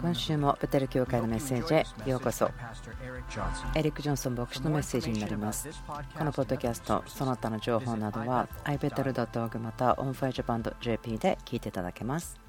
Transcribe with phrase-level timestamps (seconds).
[0.00, 2.50] 今週もベテル教会のメッセージへようこそ。
[3.74, 5.68] エリック・ジョンソン牧師のメッセージになります。
[6.16, 12.40] このポッドキャストその他の情報などは ibetel.org また onfirejapan.jp で聞いていただけます。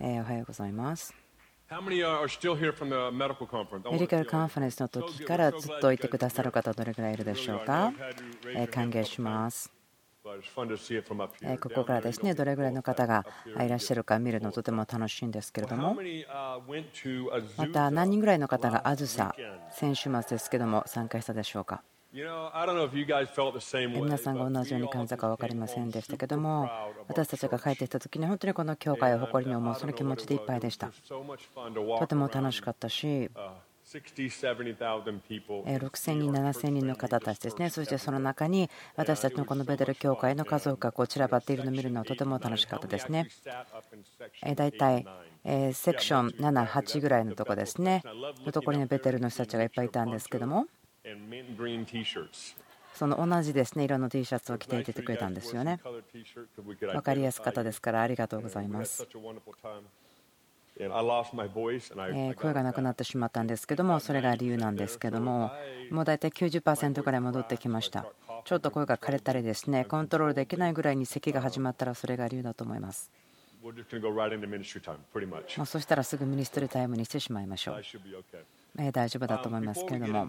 [0.00, 1.14] えーおはようございます。
[1.70, 1.76] メ
[3.98, 7.92] ディカルカンファレンスの時からずっといてくださる方どれくらいいるでしょうか、
[8.56, 9.72] えー歓迎します。
[9.76, 9.79] え
[10.22, 13.24] ここからですねどれぐらいの方が
[13.58, 15.96] いらっしゃるか見るのとても楽しいんですけれども。
[17.56, 19.34] また何人ぐらいの方があずさ
[19.70, 21.82] 先週末ですけども参加したでしょうか？
[22.12, 22.50] 皆
[24.18, 26.68] さんが同じように感じたか分かりませんでしたけども
[27.08, 30.88] 私たちが帰ってきた時に本当にこの教会を誇りに思うその気持ちでいっぱいでした。
[30.88, 33.30] とても楽しかったし
[33.90, 43.28] 6000人、7000人の方たちですね、そしてその中に私たちのこのベテル教会の家族がこう散らばっているのを見るのはとても楽しかったですね。
[44.54, 45.04] 大体
[45.72, 48.04] セクション7、8ぐらいのところですね、
[48.46, 50.66] のところにベテルの人たちがいっぱいいたんですけども。
[52.94, 55.80] その同じですね色の T シャツを着ていててくれたんですよね。
[55.82, 59.06] 分かりやすかったですからありがとうございます。
[62.34, 65.50] 声がなくなってしまったんですけどもそれが理由なんですけども
[65.90, 68.06] もう大体90%ぐらい戻ってきました。
[68.44, 73.10] ちょっと声が枯れたりですねコントロールできないぐらいに咳が始まったらそれが理由だと思います。
[75.66, 77.82] そしたらすぐミニストリータイムにしてしまいましょう
[78.76, 80.28] 大丈夫だと思いますけれども、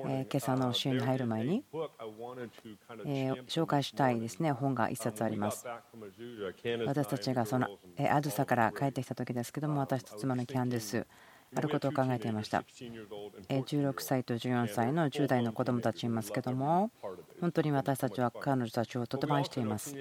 [0.00, 1.64] 今朝の週に入る前に、
[3.48, 5.66] 紹介したいですね本が1冊あります。
[6.86, 7.68] 私たちがその
[8.10, 11.06] あずさから帰ってきた時ですけども、私と妻のキャンデス、
[11.54, 12.62] あることを考えていました。
[13.48, 16.92] 16歳と14歳の10代の子どもたちいますけども、
[17.40, 19.96] 本当に私たちは彼女たちをとても愛しています。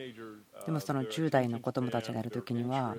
[0.66, 2.95] でもその10代の子どもたちがいる時には、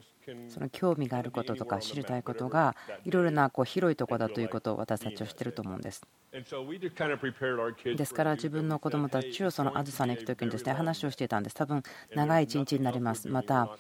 [0.49, 6.03] その興味があることとか知りたいことがいろいろなこう広いところだということを私たちは知ってると思うんです。
[6.33, 11.57] ですから自分の子どもたちをそのあずさに行く時にですね話をしていたんです。
[11.57, 11.83] 多分
[12.15, 13.29] 長い一日になります。
[13.29, 13.77] また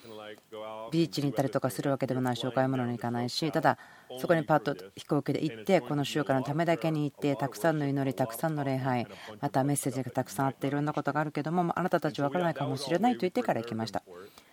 [0.90, 3.78] ビーチに行ったりとかするわけでもないしお買い物に行かないしただ
[4.18, 9.06] そこにパッと飛行機で行ってこの週間のためだけに行ってたくさんの祈りたくさんの礼拝
[9.40, 14.02] またメッセージがたくさんあっていろんなことがあるけどもあなたたち分からないかもしれないと言ってから行きました。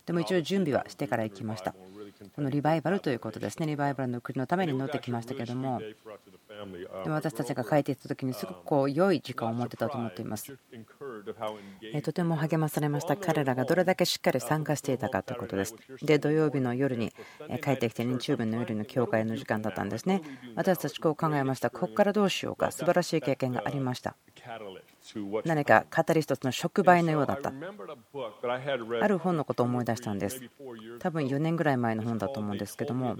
[0.05, 1.75] でも一応準備はしてから行きました。
[2.35, 3.67] このリバイバルということですね。
[3.67, 5.81] リバイバルの国のために乗ってきましたけども。
[7.03, 10.57] で私たちが帰っていった時にすごくこう良い時間を持ってたと思っています。
[12.03, 13.15] とても励まされました。
[13.15, 15.75] 彼らがどれだけしっかり参加していたかということです。
[16.01, 17.11] で土曜日の夜に
[17.63, 20.21] 帰ってきて日曜日の夜の教会の時間だったんですね。
[20.55, 21.69] 私たちこう考えました。
[21.69, 22.71] ここからどうしようか。
[22.71, 24.15] 素晴らしい経験がありました。
[25.45, 27.51] 何かカタリストの触媒のようだった
[29.01, 30.41] ある本のことを思い出したんです
[30.99, 33.17] 多分4年ぐらい前の本だと思うんですけども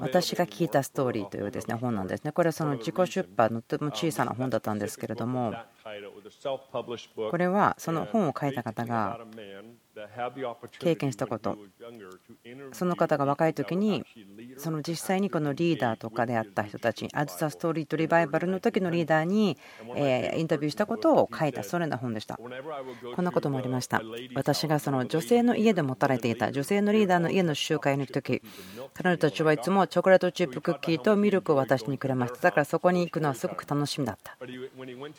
[0.00, 2.32] 私が聞いたストーリーというですね本なんですね。
[2.32, 5.54] これはその自己出版のとても小さな本だったんですけれども、
[7.30, 9.18] これはその本を書いた方が
[10.78, 11.56] 経験したこと。
[12.72, 14.04] その方が若い時に
[14.58, 19.56] その実際にこのリーダーとかであった人たちあずさストーリーとリバイバルの時のリーダーに
[20.36, 22.38] インタビューしたことを書いたそれな本でした。
[23.14, 24.02] こんなこともありました。
[24.34, 28.42] 私がその女性の家で持たれていた女性のリーダーの家の集会に行く時
[28.94, 32.40] 彼女たちはいつもチョコレートチップクッキーとミルクを渡しにくれました。
[32.40, 34.36] だからそこに行くのはすごく楽しみだった。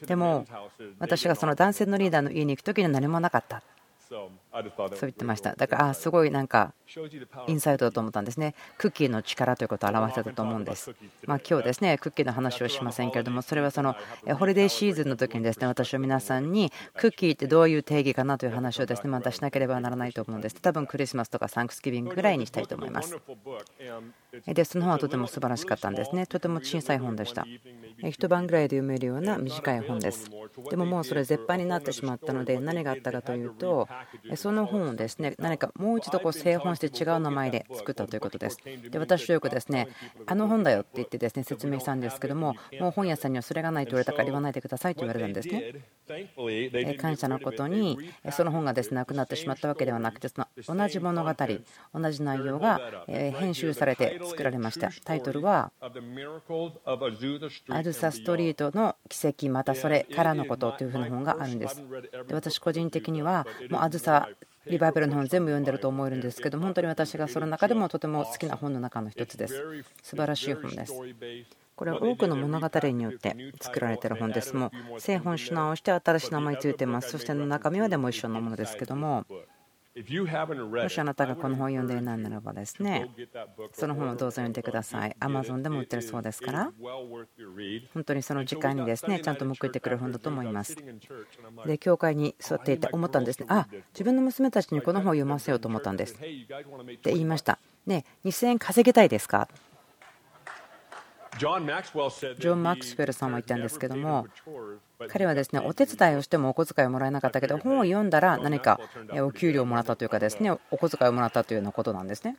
[0.06, 0.46] でも
[1.00, 3.64] 私がその男性のリーダーの家に行く時には何もなかった
[4.09, 4.31] そう
[5.01, 5.56] 言ってました。
[5.56, 6.73] だから、あすごいなんか
[7.47, 8.56] インサイトだと思ったんですね。
[8.78, 10.95] クッキーの力ということを表してたと思うんです。
[11.25, 13.95] まあ、今日ですね、クッキーの話をしませんけれども、それはその
[14.40, 20.56] ホリデーシーズンの時にですね、私は皆さんにクッキーってどういう定義かなという話をですね、またしなければならないと思うんです。
[20.62, 23.18] 多分クリスマスとかサンクスギビングぐらいにしたいと思います。
[24.45, 26.25] で、その本はとても素晴らしかったんですね。
[26.25, 27.45] とても小さい本でした。
[28.09, 30.30] 一晩ぐらいで読めるような短い本です。
[30.69, 33.88] でももうそれ絶版になってしまったので、何があったかというと、
[34.36, 38.58] その本をですね何かもう一度こう製本して違う名前で作ったということです。
[38.90, 39.88] で私はよくですね
[40.26, 45.76] あの本だよって言ってですね説明したんですけどももう本屋さんにはそれがないと言われたから言わないでくださいと言われたんですね。
[46.98, 47.98] 感謝のことに
[48.32, 51.34] その本がですねなくなってしまったわけではなくてその同じ物語
[51.94, 54.90] 同じ内容が編集されて作られました。
[55.06, 55.72] タイトルは
[57.70, 61.84] 「アルサストリートの奇跡またそれからのこと」というふうな本があるんです。
[62.28, 64.28] で私個人的にはもうあずさ
[64.66, 69.63] リバイバルの本全部読んでると思えるんですけど本当に私がその中でもとても好きな本の中の一つです
[70.04, 70.94] 素晴らしい本です
[71.78, 74.56] これは多くの物語によって作られている本です。
[74.56, 77.12] もう製本し直して新しい名前ついてます。
[77.12, 79.28] そして中身はでも一緒のものですけども。
[79.98, 83.10] もしあなたがこの本を読んでいないならばですね、
[83.74, 85.16] その本をどうぞ読んでください。
[85.20, 86.72] Amazon でも売ってるそうですから、
[87.94, 90.76] 本当にその時間にですね、ちゃんと報いてくれる本だと思います。
[91.66, 96.16] で、教会に座っていて思ったんですね、あ自分の娘たちにこの本を読ませようと思ったんです。
[96.16, 96.48] って
[97.06, 97.58] 言いました。
[97.88, 99.48] ね、2000円稼げたいですか
[101.38, 101.60] ジョ
[102.56, 104.25] ン・マックスウェルさんは言ったんですけども
[105.07, 108.80] 彼はですねお手伝いをしてもお小遣いをもらえなかったけど本を読んだら何か
[109.22, 112.38] お給料をもらったというかですねお小遣いをもらったというようなことなんですね。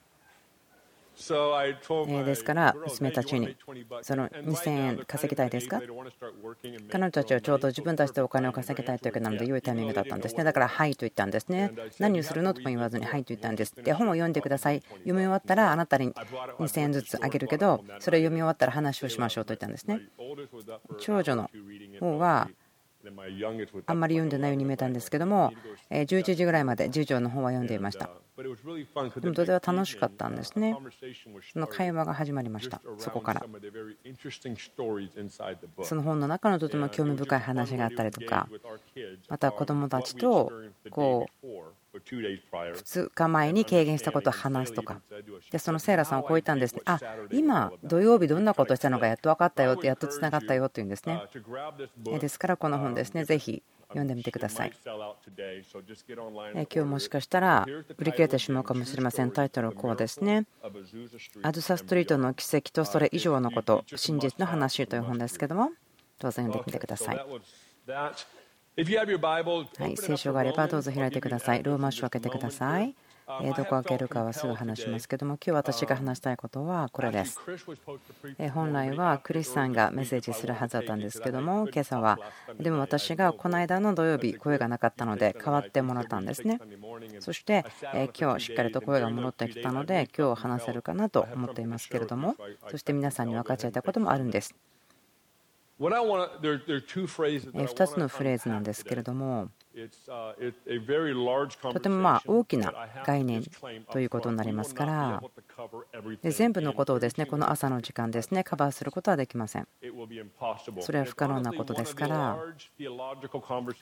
[1.18, 3.56] ですから娘たちに
[4.02, 5.80] その2000円稼ぎたいですか？
[6.90, 10.44] 彼女たちはちょうど自分たちでお金を稼ぎたいというわけなので良いタイミングだったんですね。
[10.44, 11.72] だからはいと言ったんですね。
[11.98, 13.74] 何をするのとも言わずにはいと言ったんです。
[13.74, 14.80] で本を読んでください。
[14.80, 20.02] 読み終わったらあなたに2000円ずつあげるけどそれを読み終わったら話をしましょうと言ったんですね。
[21.00, 21.50] 長女の
[21.98, 22.48] 方は
[23.86, 25.52] あんまり読んでないように見えたんですけども
[25.90, 28.10] 11時ぐらいまで次女の本は読んでいました
[28.40, 30.76] でもとても楽しかったんですね。
[31.52, 33.44] その会話が始まりました、そこから。
[35.82, 38.48] その本の中のとても興味深い話があったりとか、
[39.28, 40.52] また子どもたちと
[40.88, 41.48] こう
[42.04, 45.00] 2日前に軽減したことを話すとか、
[45.50, 47.00] でそのセイラさんはこう言ったんですね、あ
[47.30, 51.22] 今、土曜日どんなことをしたのかやっと分かったよって、やっとつながったよっていうんですね。
[52.20, 54.72] ですから、この本ですね、ぜひ読んでみてください。
[54.84, 57.66] 今日もしかしたら
[57.96, 59.30] 売り切れてしまうかもしれません。
[59.30, 60.46] タイトルはこうですね。
[61.42, 65.70] アズサストリートの奇跡とそれ以上のこと、真実の話という本ですけども、
[66.18, 67.26] どうぞ読んでみてください。
[68.78, 71.64] はい、聖書があればどうぞ開いてください。
[71.64, 72.94] ローマ書を開けてください。
[73.26, 77.40] どこ開けるかはすぐ話しますけども、今日私が話したいことはこれです。
[78.54, 82.20] 本来はクリスさんがメッセージするはずだったんですけども、今朝は、
[82.60, 86.60] でも私がこの間の土曜日、声がなかったので、代わってもらったんですね。
[87.18, 87.64] そして、
[88.16, 92.36] 今日しっかりと声が戻ってきたので、今日話せるかなと思っていますけれども、
[92.70, 94.54] そして皆さんに分かっちゃいたこともあるんです。
[95.80, 99.48] 2つのフレーズなんですけれども、
[101.72, 102.72] とてもまあ大きな
[103.06, 103.44] 概念
[103.92, 105.22] ということになりますから。
[106.22, 109.68] 全部のことをですねこの朝の時間ですねカバーすることはできません。
[110.80, 112.38] それは不可能なことですから。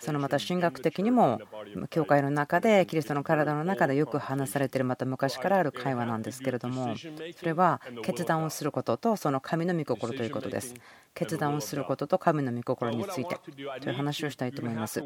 [0.01, 1.41] そのまた神学的にも
[1.89, 6.95] 教会の中でキリストの体の中でよく話されているまた昔からある会話なんですけれども
[7.37, 10.75] それは決断をすることとその神の御心ということです
[11.17, 13.37] 決断をすることと神の御心について
[13.81, 15.03] という話をしたいと思います。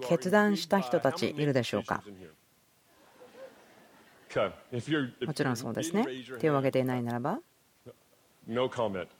[0.00, 2.02] 決断した人たちいるでしょうか？
[5.24, 6.06] もちろんそうですね。
[6.40, 7.38] 手を挙げていないならば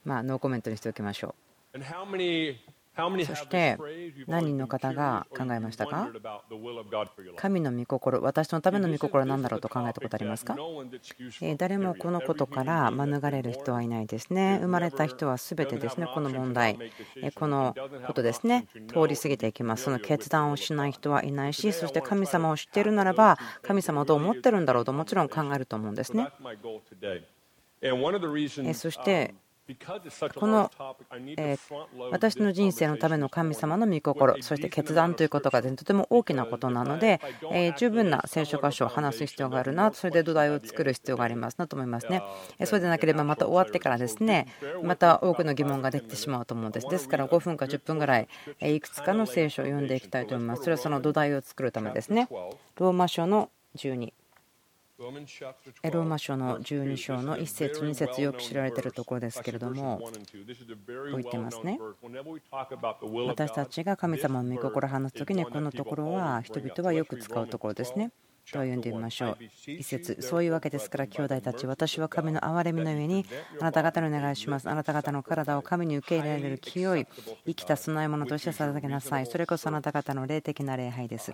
[0.05, 1.35] まあノーコメントにしておきましょ
[1.75, 1.79] う
[2.95, 3.79] そして
[4.27, 6.11] 何人の方が考えましたか？
[7.37, 10.57] 神の御心、私のための御心は何だろうと考えたことありますか？
[11.57, 14.59] 誰もこのことから免れる人はいないですね。
[14.61, 16.77] 生まれた人は全てですね、この問題、
[17.35, 17.75] この
[18.07, 19.85] ことですね、通り過ぎていきます。
[19.85, 26.29] その決断をしない人はいないし、そして神様を知っているならば、神様はどう思ってるんだろうともちろん考えると思うんですね。
[28.75, 29.35] そして
[30.35, 30.71] この、
[31.39, 31.57] え
[32.11, 37.21] 私の人生のための神様の御心そして決断ということが、とても大きなことなので、
[37.53, 42.23] え十分な聖書箇所を話す必要があるなそれで土台を作る必要がありますなと思いますね。
[42.65, 44.49] そうでなければまた終わってからですね
[44.83, 46.89] また多くの疑問ができてしまうと思うんです。
[46.89, 48.29] ですから5分か10分ぐらい
[48.61, 50.63] いくつかの聖書を読んでいきたいと思います。
[50.63, 52.29] それはその土台を作るためですね。
[52.77, 54.13] ローマ書の12
[55.91, 60.01] ローマ書の12章の1節2節よく知られているところですけれども
[61.13, 61.79] 置いてますね。
[63.27, 68.13] 私たちが神様の御心を話す時にこのところは人々はよく使うところですね
[68.51, 69.39] と読んでみましょう。
[69.67, 73.25] 一節そういうわけですから、兄弟たち、私は神の憐れみの上に
[73.61, 74.69] あなた方にお願いします。
[74.69, 77.07] あなた方の体を神に受け入れられる清い
[77.47, 79.27] 生きた供え物として捧げなさい。
[79.27, 81.33] それこそあなた方の霊的な礼拝です。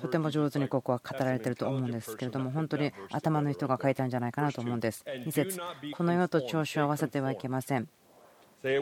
[0.00, 5.04] とても上手にここは語られていると思うんですけれども、本当に頭の人が書いたんじゃないかなと思うんです。
[5.06, 5.60] 2節
[5.96, 7.88] この世と調子を合わせてはいけません。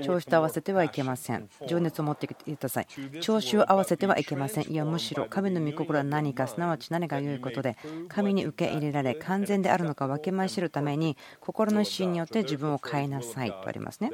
[0.05, 1.49] 調子と合わせてはいけません。
[1.67, 2.87] 情熱を持ってください。
[3.21, 4.71] 調子を合わせてはいけません。
[4.71, 7.77] いや、むしろ神の御心は何か、すなわち何が良いことで、
[8.09, 14.11] 神に受け入れられ、完全であるのか分けましるために、心の一心によって自分を変えなさいとありますね。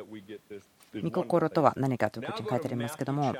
[0.95, 3.35] 御心とは何かということに書いてありますけども、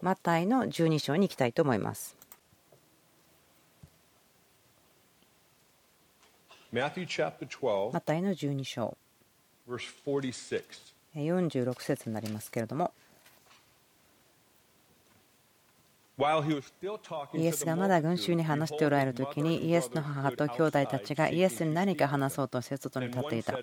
[0.00, 2.16] マタイの12章に行きたいと思います。
[7.92, 8.96] マタイの12章。
[11.24, 12.92] 46節になりますけれども。
[17.32, 23.56] イエスがまだ群衆に話しておられる時にイエスの母と兄弟たちがイエスに何か話そうとして外に立っていた。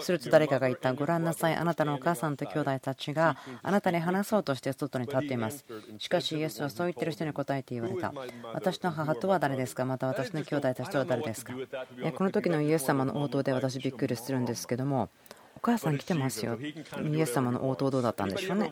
[0.00, 0.94] すると誰かが言った。
[0.94, 1.56] ご覧なさい。
[1.56, 5.64] あなたのお母さんと兄弟たちがあなたに話そうとして外に立っています。
[5.98, 8.14] しかしイエスはそう言ってる人に答えて言われた。
[8.54, 9.84] 私の母とは誰ですか？
[9.84, 11.54] また私の兄弟たちとは誰ですか？
[11.54, 15.35] この時のイエス様の応答で私びっくりするんですけどもお
[15.66, 16.56] 母さん来てますよ。
[16.60, 18.70] イエス様の応答どうだったんでしょうね。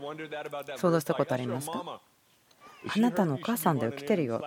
[0.77, 2.01] 想像したことありますか？
[2.87, 4.45] あなたのお母さんだよ来てるよ。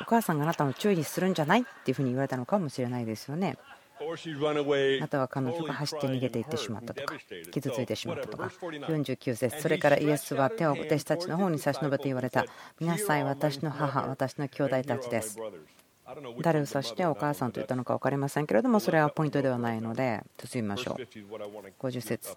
[0.00, 3.58] お母さんがあなたの注意するんじゃないっていうふうに言われたのかもしれないですよね。
[5.00, 7.16] または彼女が走って逃げていってしまったとか
[7.50, 8.44] 傷ついてしまったとか。
[8.62, 12.44] 49節それからイエスは手を弟子たちの方に差し伸べて言われた。
[12.78, 15.36] 皆さん私の母私の兄弟たちです。
[16.40, 21.02] 誰を指してお母さんと言ったのか分かりませんけれどもそれはポイントではないので進みましょう。
[21.80, 22.36] 50節。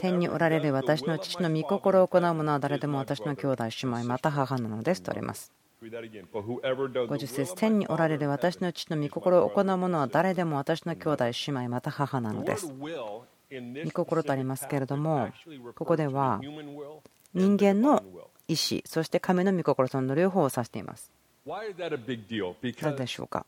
[0.00, 5.52] 天におられる私の父の御心を行う者は誰でも私の兄弟姉妹また母なのですとあります。
[5.82, 7.54] 50節。
[7.56, 12.72] 天におられる私の父の御心を行う者は誰でも私の兄弟姉妹また母なのです。
[13.50, 15.28] 御心とありますけれども
[15.74, 16.40] ここでは
[17.34, 18.02] 人間の
[18.48, 21.12] 意思そして神の御心その両方を指しています
[21.46, 23.46] なぜでしょうか？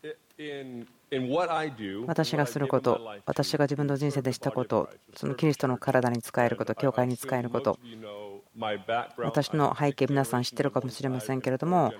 [2.07, 7.77] 私がすること、私が自分の人生でしたこと、そのキリストの体に使えること、教会に使えること、
[9.17, 11.91] 私の背景、皆さん知ってるかもしれませんけれども、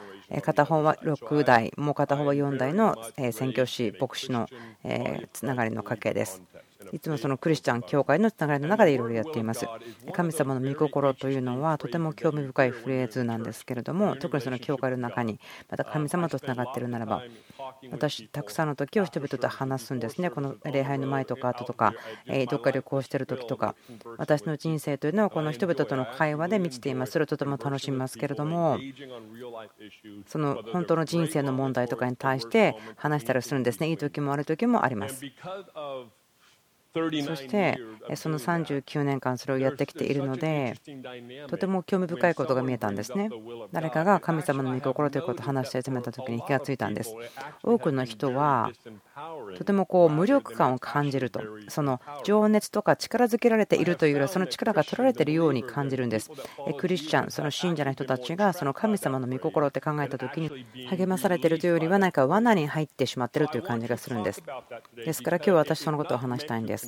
[0.42, 2.96] 片方は6代、もう片方は4代の
[3.32, 4.48] 宣教師、牧師の
[5.34, 6.42] つながりの家系です。
[6.94, 9.68] いつもそのクリスチャン教会のつながりの中でいろいろやっています。
[10.14, 17.22] 神様の御心というのはとても興味深いフレーズなんですけれども、特にその教会の中に、また神様とつながっているならば、
[17.92, 21.94] 私、たくさんの時を人々と話すんですね、この礼拝の前とか後とか、
[22.50, 23.76] どっか旅行してる時とか、
[24.18, 27.12] 私の人生というのはこの人々との会話で満ちています。
[27.12, 28.80] それをとても楽しみますけれども、
[30.28, 35.26] その本当の人生の問題とかに対して話したりするんですね、いい時も悪い時もあります。
[36.92, 37.78] そして
[38.16, 40.76] その39年間それをやってきているので
[41.48, 43.30] とても興味深いことが見えたんですね。
[43.72, 47.14] 誰かが神様の御心ということを話し始めた時に気がついたんです。
[47.64, 48.72] 多くの人は
[49.58, 56.32] とてもこう無力感を感じるとその情熱とか力づけられているというよりはその力が取られているように感じるんです。
[56.80, 60.50] クリスチャンその信者の人たちがその神様の御心って考えた時に
[60.90, 64.42] 励まされているというよりは何か罠に入ってしまっているという感じがするんです。
[64.96, 66.79] ですから今日は私そのことを話したいんです。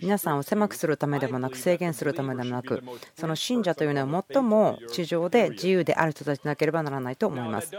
[0.00, 2.82] 皆さんを狭くするためでもなく制限するためでもなく
[3.14, 7.72] その信者というのは最も地上で自由である人たちでなければならないと思います。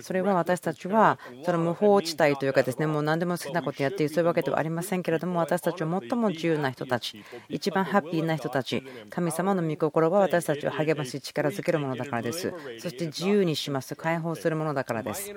[0.00, 12.52] それは私たちはその無法地帯というかですねもう何でも好きなことやっているそういうわけではありませんけれども私たちは最も自由な人たち一番ハッピーな人たち神様の御心は私たちを励まし力づけるものだからです。
[12.78, 15.32] そして自由にします解放するものだからです。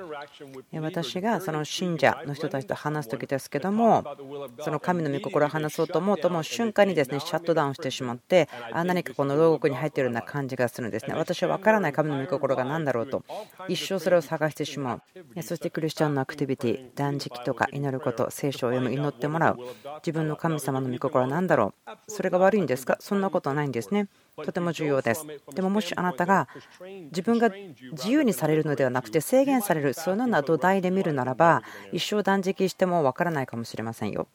[0.74, 4.04] 私がその信者の人たちと話す時ですけども
[4.60, 11.14] その神の御心を話そうと思うともう瞬間にですねシャットダウンしてしまってあ何かこの牢獄に入っているような感じがするんですね。
[11.16, 13.24] 私は分からない神の御心が何だろうと
[13.68, 15.42] 一生それを探してしまう。
[15.44, 19.58] そしてクリスチャンのアクティビティ断食とか祈ること聖書を読む祈ってもらう。
[20.06, 21.92] 自分の神様の御心は何だろう。
[22.08, 22.98] それが悪いんですか？
[23.00, 24.08] そんなことはないんですね。
[24.46, 25.26] とても重要です。
[25.54, 26.48] でももしあなたが
[27.06, 27.50] 自分が
[27.92, 34.28] 自由にされるのではなくて制限される、そのような土台で見るならば、一生断食しても分からないかもしれませんよ。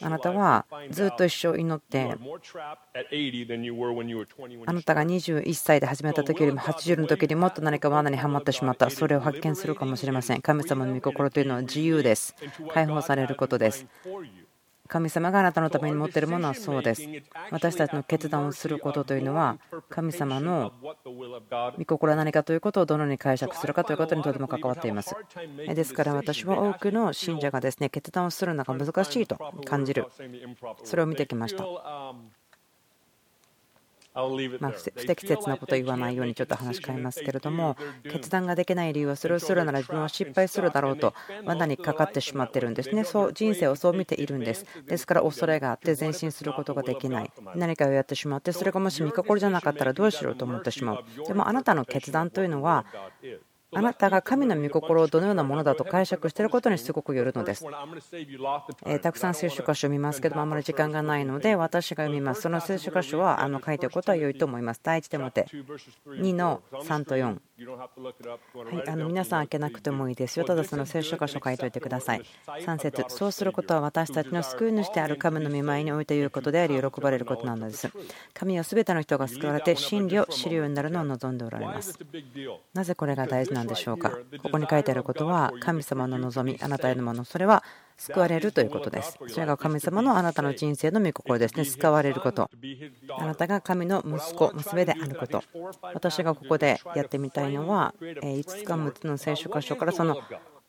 [0.00, 2.16] あなたはずっと一生祈って、
[4.66, 10.42] あなたが21歳で始めた時よりも80の時にもっと何か罠にはまってしまった、それを発見するかもしれません。
[10.42, 12.34] 神様の御心というのは自由です。
[12.72, 13.86] 解放されることです。
[14.86, 17.08] 神様があなたのために持っているものはそうです。
[17.50, 20.72] 私たちの決断をすることというのは、神様の
[21.78, 25.14] 御心は何かということをどのように解釈するかということにとても関わっています。
[25.66, 30.06] ですから私は多くの信者がですね決断をするのが難しいと感じる、
[30.84, 31.64] それを見てきました。
[34.60, 37.76] ま不適切なことを言わないようにちょっと話し変えますけれども
[38.10, 43.04] 決断ができない理由はそれをするなら自分は失敗するだろうと罠にかかってしまっているんですね。
[43.04, 44.64] そう人生をそう見ているんです。
[44.86, 47.32] ですから恐れがあって前進することができない。
[47.54, 51.04] 何かをやってしまってそれがもし見心じゃなかったらどうしようと思ってしまう。
[51.26, 52.84] でもあなたの決断というのは
[53.74, 57.64] あなたが神の御心をどのようなものだと解釈していることにすごくよるのです。
[58.86, 62.42] えたくさん聖書箇所を見ますけども、あまり時間がないので、私が読みます。
[62.42, 64.80] その聖書箇所はあの書いておくことは良いと思います。
[64.82, 65.46] 第1手モて
[66.06, 67.38] 2の3と4。
[67.58, 70.44] はい、あの皆さん開けなくてもいいですよ。
[70.44, 72.22] ただその聖書箇所書いておいてください。
[72.46, 77.90] 3節そうすることは私たちの救い主である神の御前において言うことであり、喜ばれることなのです。
[78.34, 81.98] 神は全ての人が救われて真理を知るようになるのを望んでおられます。
[82.74, 84.10] なぜこれが大事なんでしょうか？
[84.42, 87.64] ここに書いてあることは、神様の望み、あなたへのもの、それは
[87.98, 89.18] 救われるということです。
[89.28, 91.64] それが神様のあなたの人生の御心ですね。
[91.64, 92.50] 救われること。
[93.18, 95.42] あなたが神の息子、娘であること。
[95.94, 100.18] 私がここでやってみたいのは、5つか6つの聖書箇所からその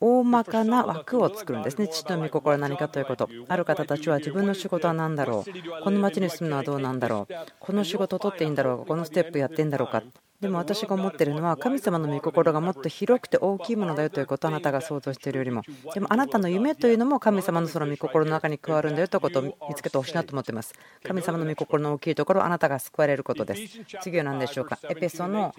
[0.00, 1.88] 大まかな枠を作るんですね。
[1.88, 3.28] 父の御心は何かということ。
[3.48, 5.82] ある方たちは自分の仕事は何だろう。
[5.82, 7.34] この町に住むのはどうなんだろう。
[7.58, 8.84] この仕事を取っていいんだろうか。
[8.86, 10.02] このステップやっていいんだろうか。
[10.40, 20.74] でも私が思っているのは神様の御心がもっと広くて大きいものだよということをあなたが想像しているよりもでもあなたの夢というのも神様のその御心の中に加わるんだよということを見つけてほしいなと思っています。
[21.02, 23.80] 神様の御心の大きいところあなたが救われることです。
[24.00, 24.78] 次は何でしょうか？
[24.88, 25.52] エペソの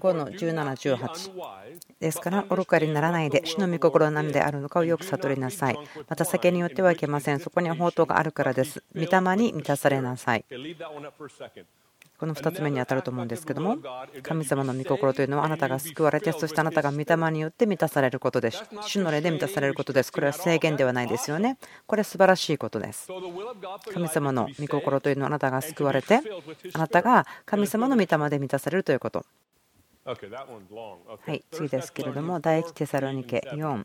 [0.00, 1.30] 5の1718
[2.00, 5.78] ですから愚かにならないで主の御心は何であるのかをよく悟りなさい。
[6.08, 7.40] また酒によってはいけません。
[7.40, 8.82] そこには宝刀があるからです。
[8.94, 10.44] 御霊に満たされなさい。
[12.22, 13.78] この2つ目に当たると思うんですけども
[14.22, 18.62] 神様の御心というのはあなたが救われてそしてあなたが御霊によって満たされることです。
[18.82, 20.12] 主の霊で満たされることです。
[20.12, 21.58] これは制限ではないですよね。
[21.84, 23.08] これは素晴らしいことです。
[23.92, 26.20] 神様の御心というのはあなたが救われて
[26.72, 29.26] あなたが神様の御霊で満たされるということ。
[30.04, 30.14] は
[31.34, 33.84] い、次ですけれども、第一テサロニケ4、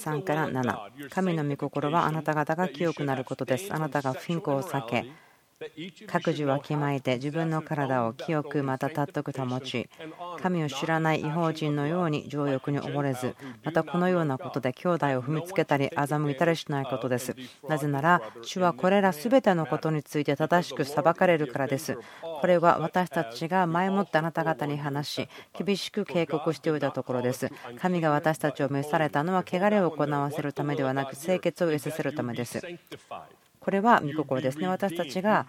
[0.00, 3.74] 3から7、神の御心はあなた方が清くなることです。
[3.74, 5.06] あなたが不貧困を避け、
[6.06, 9.90] 各自わきまえて自分の体を清くまた尊く保ち
[10.40, 13.34] 神を知らない違法人のように情欲に溺れず
[13.64, 17.34] またこのようなことで兄弟を踏みつけたり欺いたりしないことです。
[17.68, 21.98] なぜなら主はこれら全てのことについて正しく裁かれるからです。
[22.22, 27.50] これは私たちが前もってあなた方に話し厳しく警告しておいたところです。
[27.80, 32.60] 神が私たちを召されたのは汚れを行わせるためではなく清潔を得させるためです。
[33.68, 34.66] これは御心ですね。
[34.66, 35.46] 私たちが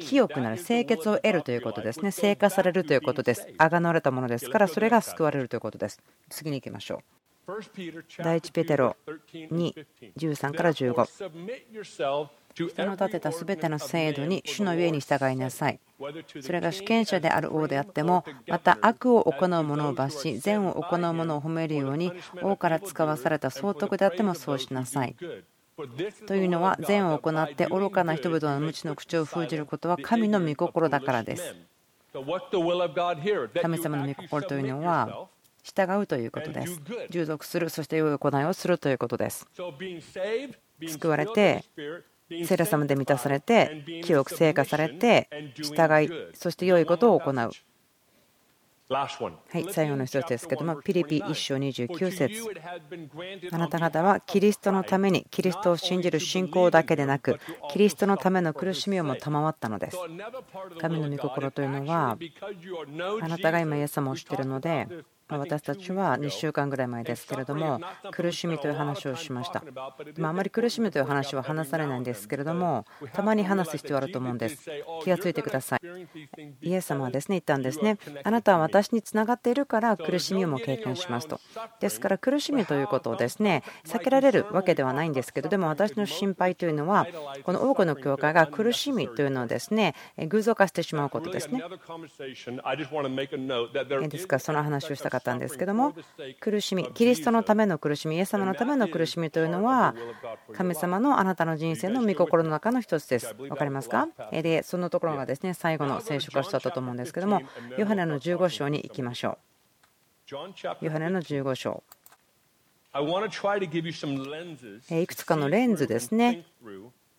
[0.00, 2.12] 清くなる、清潔を得るということですね。
[2.12, 3.48] 聖化されるということです。
[3.58, 6.00] あがなわれたものですから、それが救われるということです。
[6.28, 7.02] 次に行きましょ
[7.48, 7.52] う。
[8.22, 8.94] 第一ペテロ
[9.34, 9.86] 2、
[10.16, 12.28] 13から15。
[12.54, 15.80] 人の立てたすべての制度に主の上に従いなさい。
[16.40, 22.12] それが主権者である王であっても、また悪を行う者を罰し、善を行う者を褒めるように、
[22.42, 25.16] 王から使わされた総督であってもそうしなさい。
[26.26, 31.54] というのは善を行って愚かな人々の無知の口を封じることは神の御心だからです。
[33.60, 35.28] 神様の御心というのは
[35.62, 36.80] 従うということです。
[37.10, 39.46] 従属する、そして良い行いをするということです。
[40.86, 41.64] 救われて、
[42.44, 47.50] 聖霊様で満たされて、清く聖化されて、従い、そして良いことを行う。
[48.88, 52.40] はい、最後の一つですけども、ピリピ1章29節
[53.50, 57.40] あなた方はキリストのために、キリストを信じる信仰だけでなく、
[57.72, 59.98] キリストのための苦しみをも賜ったのです。
[60.80, 62.16] 神の御心というのは、
[63.22, 64.86] あなたが今、イエス様を知っているので、
[65.28, 67.80] 私たちは2週間ぐらい前ですけれども
[68.12, 69.62] 苦しみという話をしました。
[70.22, 74.70] あまり苦しみという話は話されないんですけれどもたまに話す必要あると思うんです。
[75.02, 75.80] 気がついてください。
[76.62, 77.82] イエス様はですね言ったんです。
[77.82, 81.40] ねあなたは私につながっているから苦しみも経験しますと。
[81.80, 87.06] ですから苦しみということをですね避けられるわけではないんですけどでも私の心配というのは
[87.42, 89.94] この多くの教会が苦しみというのをですね
[90.28, 91.62] 偶像化してしまうことですね。
[94.08, 94.36] ですか？
[94.36, 95.94] らその話をしたかったんですけども
[96.40, 99.94] 苦しみキリストのための苦しみイエス様のための苦しみというのは
[100.52, 103.34] 神様のあなたの人生の御心の中の一つです。
[103.34, 104.08] 分かりますか？
[104.30, 107.42] でそのところがですね最後の聖書からだったと思うんですけども
[107.78, 109.38] ヨハネの15章に行きましょ
[110.30, 110.34] う。
[110.82, 111.82] ヨハネの15章。
[114.90, 116.44] いくつかのレンズですね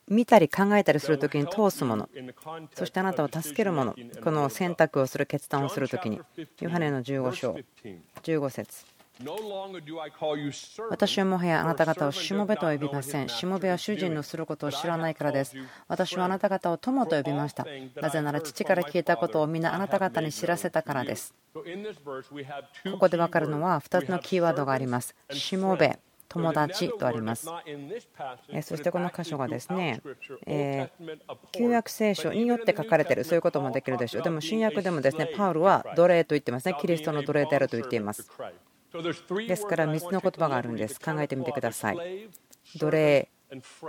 [0.07, 2.09] 見たり考えたりするときに通すもの、
[2.73, 6.21] そしてあなたを助けるもの、この選択をする決断をするときに、
[6.61, 7.57] ヨハネの15章、
[8.23, 8.97] 15節
[10.91, 13.29] 私はもはやあなた方をしもべと呼びません。
[13.29, 15.55] しもべは主人のすることを知らないからです。
[15.87, 17.65] 私はあなた方を友と呼びました。
[17.99, 21.33] なぜなら父から聞いたことを皆あなた方に知らせたからです。
[21.53, 21.63] こ
[22.99, 25.15] こで分かるのは2つのキーワードがあります。
[25.31, 25.97] しもべ、
[26.29, 27.47] 友達とあります。
[28.61, 30.01] そしてこの箇所がですね、
[30.45, 30.89] え
[31.51, 34.23] 旧約聖書によって書かれている、そういうこともできるでしょう。
[34.23, 38.29] でも新約でもですね、パウルは奴隷と言ってますね、キリストの奴隷であると言っています。
[39.47, 40.99] ですから3つの言葉があるんです。
[40.99, 42.29] 考えてみてください。
[42.77, 43.29] 奴隷、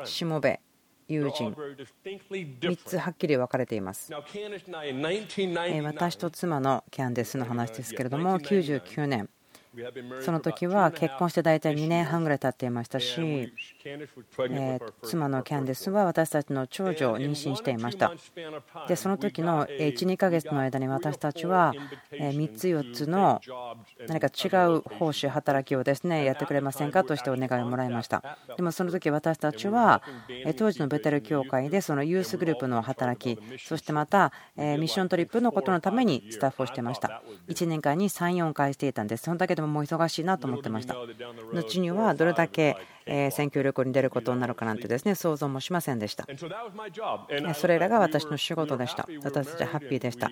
[0.04, 0.60] しもべ、
[1.08, 1.56] 友人
[2.30, 9.30] 3つはっきり分かれています私と妻のキャンデスの話ですけれども99年
[10.20, 13.52] その時は結婚して大体2年半ぐらい経っていましたし、
[15.02, 18.12] 妻のキャンデスは私たちの長女を妊娠していました。
[18.88, 21.72] で、その時の1、2ヶ月の間に私たちは
[22.12, 23.40] 3つ、4つの
[24.08, 27.04] 何か違う報酬、働きをですねやってくれませんか？
[27.04, 28.38] としてお願いをもらいました。
[28.56, 30.02] でもその時私たちは
[30.56, 37.22] 当時のベテル教会でそのユースグループの働き、そしてまたミッショントリップのことのためにスタッフをしていました。
[37.48, 39.24] 1年間に3、4回していたんです。
[39.24, 40.94] そのだけでももう忙しいなと思ってました
[41.52, 42.76] 後にはどれだけ
[43.30, 46.26] 選挙旅行に出ることになるかなんてですね想像もしませんでした。
[47.54, 49.08] それらが私の仕事でした。
[49.24, 50.30] 私たちはハッピーでした。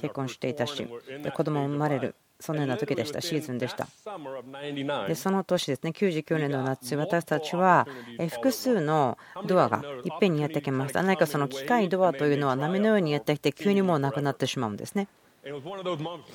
[0.00, 0.86] 結婚していたし
[1.34, 3.86] 子供も生まれるそのような時でした、シーズンでした。
[5.08, 7.88] でその年ですね、99年の夏、私たちは
[8.30, 11.02] 複数のドアがいっぺんにやってきました。
[11.02, 15.08] 何かその機械ドアというのは波のようにやってきて、急にもうなくなってしまうんですね。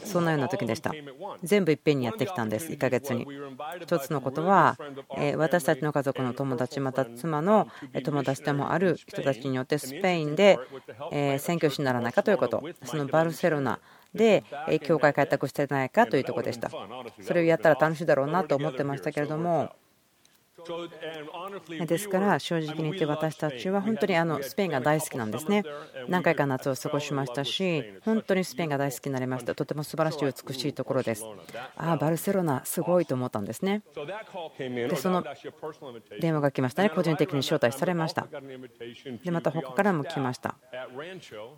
[0.03, 0.91] そんなような時でした。
[1.43, 3.27] 全部いっぺんにやってきたんです、1ヶ月に。
[3.81, 4.77] 一つのことは、
[5.37, 7.67] 私たちの家族の友達、また妻の
[8.03, 10.57] 友達でもある人たちによってスペインで
[11.39, 13.79] 選挙師にならないかということ、そのバルセロナ
[14.13, 14.43] で
[14.83, 16.71] 教会開拓してないかというところでした。
[17.21, 19.73] それをやったら楽しいだろうなと思ってましたけれども、
[21.85, 25.63] ですから正直に言って私たちは本当にあのスペインが大好きなんですね。
[26.07, 29.55] 何回か夏を過ごしましたし、本当にスペインが大好きになりました。
[29.55, 31.25] とても素晴らしい美しいところです。
[31.75, 33.81] ああ、バルセロナ、すごいと思ったんですね。
[34.67, 35.23] で、その
[36.19, 36.89] 電話が来ましたね。
[36.89, 38.27] 個人的に招待されました。
[39.23, 40.55] で、また他からも来ました。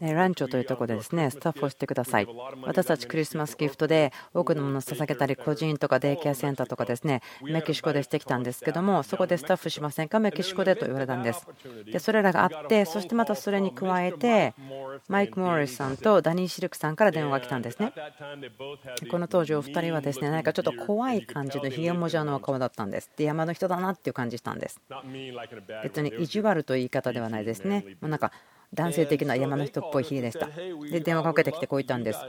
[0.02, 2.28] ランチョというところでですね、スタッフをしてください。
[2.64, 10.20] 私たちクリスマスギフトで多くのものを捧げたり、個人とかデイケアセンターとかですね、メキシコでしてきたんですけども、もそこでスタッフしませんか？
[10.20, 11.46] メキシコでと言われたんです。
[11.92, 14.54] でそれらがあってそしてまたそれに加えて
[15.08, 17.94] マイク・モーリスさんとダニー・シルクさんから電話が来たんですね。
[19.12, 23.12] この当時お二人はですね何かちょっと怖い感じのひげもじゃの顔だったんです。
[23.18, 24.80] で山の人だなっていう感じしたんです。
[25.84, 27.98] 別に意地悪という言い方ではないですね。
[28.02, 28.32] もうなんか
[28.74, 30.48] 男性的な山の人っぽい日でした。
[30.48, 32.20] で電話かけてきてこう言ったんです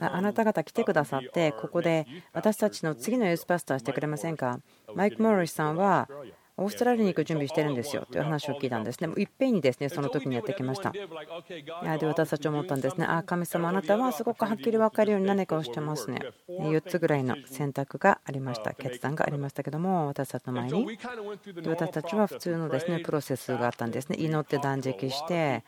[0.00, 4.58] あなた方来てくださってここで私たちの次のユースパスターしてくれませんか？
[4.94, 6.08] マイク・モーリスさんは
[6.58, 9.12] オーストラリアに行く準備してるんですよという話を聞いたんですね。
[9.18, 10.90] いっぺんにですねその時にやってきました。
[10.90, 11.06] で
[12.06, 13.04] 私たち思ったんですね。
[13.04, 16.20] ああ神様あなたはすごくはっきり分かるように何かをしてますね。
[16.48, 18.72] 4つぐらいの選択がありました。
[18.72, 20.98] 決断がありましたけども私たちの前に
[21.66, 24.16] 私たちは普通のですねプロセスがあったんですね。
[24.18, 25.62] 祈って断食して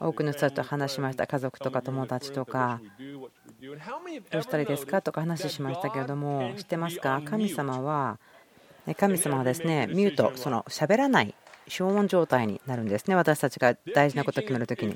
[0.00, 1.28] 多くの人たちと話しました。
[1.28, 2.80] 家族とか友達とか
[4.32, 5.02] どうしたらいいですか？
[5.02, 7.22] とか話しましたけれども知ってますか？
[7.24, 8.18] 神様は
[8.96, 11.34] 神様はですねミュートその喋らない。
[11.72, 13.14] 消音状態になるんですね。
[13.14, 14.94] 私たちが大事なことを決めるときに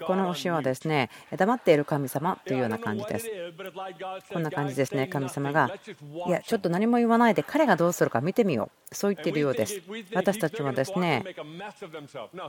[0.00, 3.30] この教えはですね黙っている神様というような感じです。
[4.30, 5.06] こんな感じですね。
[5.06, 5.70] 神様が
[6.26, 8.94] いやちょっと何も言わないで彼がどうするか見てみよう。
[8.94, 9.80] そう言っているようです。
[10.14, 11.24] 私たちはですね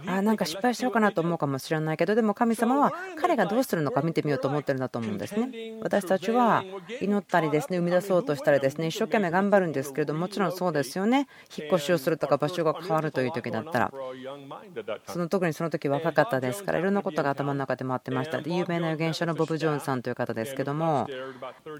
[0.05, 5.79] あなんか失敗しようかなと思うかもしれないけどでも神様は彼がどうするのか見てみようと思ってるんだと思うんですね。
[5.81, 6.63] 私たちは
[7.01, 11.27] 祈ったりですね生み出そうとしたりですね一生懸命頑張るんですけれどもちろんそうですよね。
[11.57, 13.91] 引っ越しをするとか場所が変わるという時だったら
[15.07, 21.07] その特にその時若かったですからいろんなことが頭の中で回ってましたで有名な預言者のボブ・ジョーンさんという方ですけども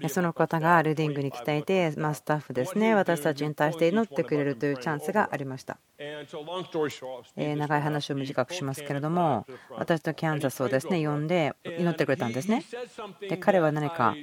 [0.08, 5.78] その方がレディングに来ていて、まスタッフですね私たちに対して祈ってくれるというチャンスがありました
[7.36, 12.64] 長い話を短くしますけれども私とキャンザスをですね呼んで祈ってくれたんですね
[13.20, 14.14] で彼は何か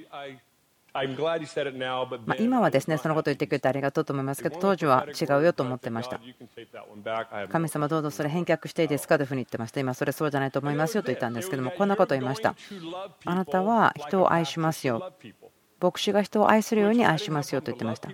[0.93, 6.19] ま今はですねそのことを言ってくれてありがとうと思いますけど当時は違うよと思ってました。
[7.49, 9.17] 神様どうぞそれ返却していいですか？
[9.17, 9.79] というふうに言ってました。
[9.79, 12.55] 今それそうじゃないと思いますよと言ったんですけどもこんなことを言いました。
[13.25, 15.11] あなたは人を愛しますよ
[15.83, 18.09] 牧師が人を愛するように愛しますよと言ってました。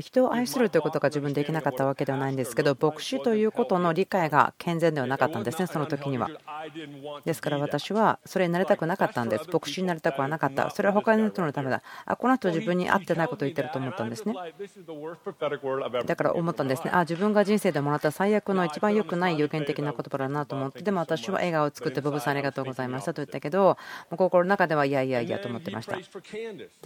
[0.00, 6.28] 人を愛するということが自分できなかったわけではないんですけど、牧師ということの理解が健全ではなかったんですね、その時には。
[7.24, 9.48] ですから私はそれになりたくなかったんです。
[9.50, 10.68] 牧師になりたくはなかった。
[10.70, 11.82] それは他の人のためだ。
[12.04, 14.34] あ、この人自分に合ってないことを言ってると思ったんですね。
[16.06, 16.90] だから思ったんですね。
[16.92, 23.78] あ、自分が人生でもらった最悪の一番良くない予言的な言葉だなと思って、でも私は笑顔を作って、ボブさんありがとうございましたと言ったけど、
[24.10, 25.96] 心の中ではいやいやいやと思ってました。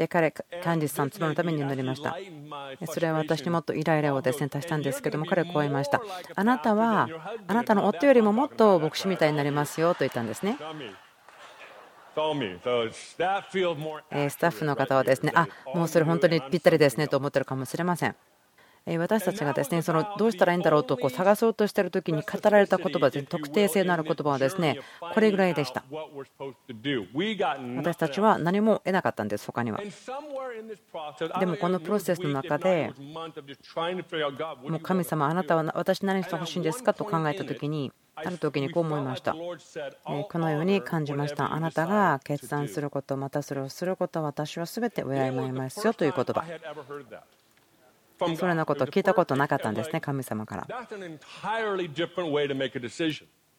[0.05, 2.17] で、彼、キャンディスさん、妻のために祈りました。
[2.87, 6.03] それは私にもっとイライラをですね足したんですけども、彼はこう言いました。
[6.35, 7.09] あなたは、
[7.49, 10.59] あなたの夫よりももっと牧師みたいになりますよと言ったんですね。
[12.15, 18.15] スタッフの方はですね、あもうそれ本当にぴったりですねと思ってるかもしれません。
[18.87, 24.79] 私たちがですねそのどうしたらいいんだろうとこう探そうとしている時に語られた言葉で特定性のある言葉はですね
[25.15, 25.83] これぐらいでした。
[27.77, 29.81] 私たちは何も得なかったんです他には。
[31.41, 32.93] でもこのプロセスの中で
[34.63, 36.93] もう神様あなたは私何してほしいんですか？
[36.93, 39.35] と考えた時にある時にこう思いました。
[39.35, 41.55] このように感じました。
[41.55, 46.45] あなたが決断すること、またそれをすること、私は全て敬いますよという言葉。
[48.37, 50.67] それのことを聞いたことなかったんですね、神様から。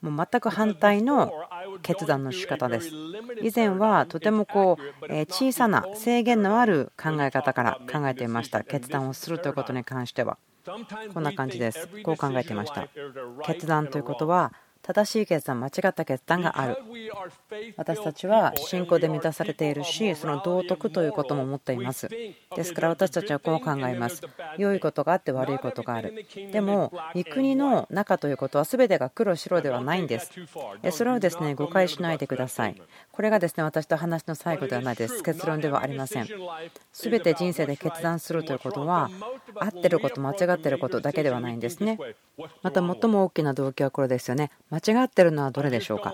[0.01, 1.32] もう全く反対の
[1.82, 2.91] 決断の仕方です。
[3.41, 10.38] 以前はとてもこう小さな制限のある考え方から考えていました、決断をするということに関しては。
[11.13, 11.88] こんな感じです。
[12.04, 12.88] こう考えていました。
[13.45, 14.51] 決断ということは
[14.86, 16.78] 正しい決断、間違った決断がある。
[17.76, 22.08] 私たちは信仰で満たされているし、その道徳ということも持っています。
[22.08, 24.21] ですから私たちはこう考えます。
[24.60, 26.13] 良いことがあって悪いことがある。
[26.52, 30.32] でも、御国の中ということは全てが黒白ではないんです。
[30.91, 32.80] それをですね誤解しないでください。
[33.12, 35.24] これがですね私と話の最後ではないです。
[35.24, 36.28] 結論ではありません。
[36.93, 39.10] 全て人生で決断するということは、
[39.56, 41.98] 合ってること、間違ってることだけではないんですね。
[42.62, 44.52] また最も大きな動機はこれですよね。
[44.76, 46.14] 間違ってるのはどれでしょうか？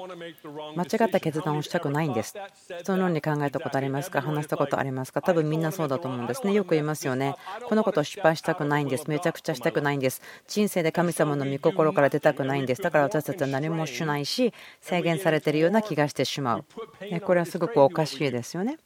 [0.76, 2.36] 間違った決断をしたくないんです。
[2.84, 4.22] そのように考えたことありますか？
[4.22, 5.24] 話したことありますか？
[5.24, 6.54] 多分みんなそうだと思うんですね。
[6.54, 7.36] よく言いますよね。
[7.68, 9.10] このことを失敗したくないんです。
[9.10, 10.22] めちゃくちゃしたくないんです。
[10.48, 12.82] 人生で神様の御心から出たくないんです。
[12.82, 16.66] だから私たちは何もしないし制限されてるような気がしてしまう。
[17.22, 18.78] これはすごくおかしいですよね。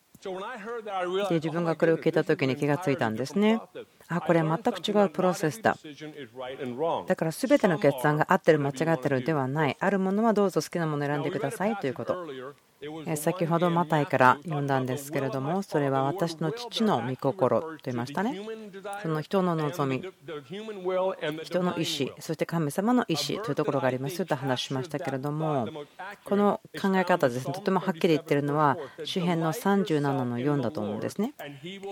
[1.32, 3.62] 自分がこれを聞いた時に気がついたんですね。
[4.08, 5.78] あこれは全く違うプロセスだ。
[7.08, 9.78] だから全ての決断が合ってる間違ってるではない。
[9.80, 12.26] あるものはどうぞ好きなものを選んでくださいということ
[13.16, 18.40] 先ほどマタイから読んだんですけれどもそれは私の父の御心と言いましたね。
[19.02, 20.04] その人の望み
[21.44, 25.68] 人の意思そして神様の意思というところがありますと話しましたけれども
[26.24, 31.34] この考え方ですねとてもはっきり言ってるのは主編の37の4だと思うんですね。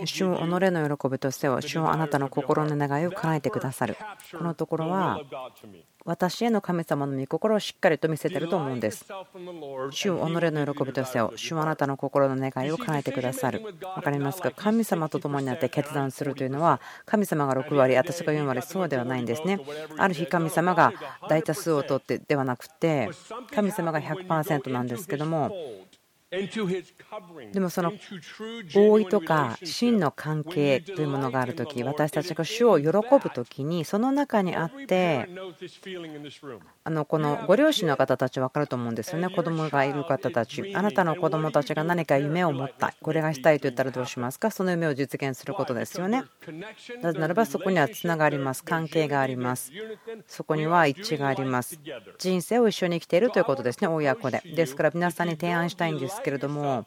[0.06, 3.98] 主を己の喜びとしては主をあなたの心の願いを叶えてくださる。
[4.32, 5.22] このところは
[6.06, 9.06] 私への神様の御心をしっかりと見せてると思うんです。
[9.92, 11.32] 主を己の喜びとせよ。
[11.38, 13.62] 主はあなたの心の願いを叶えてくださる。
[13.62, 19.60] 分かりますか神様と共になって決断するというのは神様が6割、私が4割、そうではないんですね。
[19.98, 20.94] ある日神様が
[21.30, 23.10] 大多数を取ってではなくて
[23.54, 25.56] 神様が100%なんですけども
[27.52, 27.94] でもその
[28.74, 35.30] 合意とか真の関係というものがあるとき私たちが主を喜ぶときにその中にあって
[36.84, 39.30] あのこのご両親の方たち分かると思うんですよね。
[39.30, 40.74] 子供がいる方たち。
[40.76, 42.94] あなたの子供たちが何か夢を持った。
[43.02, 44.50] これがしたいと言ったらどうしますか？
[44.50, 46.24] その夢を実現することですよね。
[47.02, 48.64] なぜならばそこにはつながります。
[48.64, 49.72] 関係があります。
[50.28, 51.80] そこには一致があります。
[52.18, 54.42] 人生を一緒に生きているということですね親子で。
[54.56, 56.86] ですから皆さんに提案したいんですけれども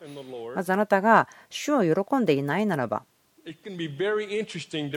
[0.54, 3.04] まずあなたが主を喜んでいないならば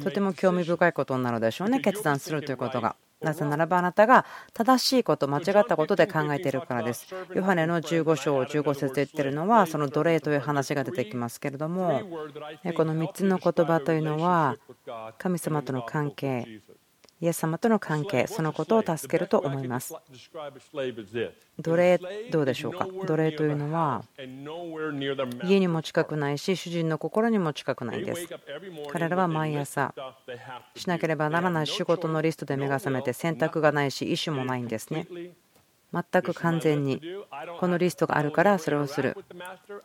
[0.01, 2.95] とても興味深いことになるでしょうね決断するということが。
[3.21, 7.13] なぜならばあなたが正しいこと間違ったことで考えているからです。
[7.35, 12.01] ヨハネの15章15節で言ってるのはその奴隷という話が出てきますけれども
[12.75, 14.55] この3つの言葉というのは
[15.17, 16.61] 神様との関係
[17.21, 19.93] イエス様との関係、そのことを助けると思います。
[21.59, 21.99] 奴隷、
[22.31, 22.87] どうでしょうか？
[23.05, 24.03] 奴隷というのは、
[25.43, 28.27] 家にも近くないし、主人の心にも近くないです。
[28.91, 29.93] 彼らは毎朝、
[30.75, 35.07] しなければならない仕事のリストで目が覚めて、選択がないし、意思もないんですね。
[35.91, 37.01] 全く完全に
[37.59, 39.17] このリストがあるからそれをする